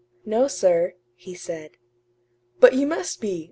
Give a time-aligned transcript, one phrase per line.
[0.25, 1.73] "No, sir," he said.
[2.59, 3.39] "But you must be!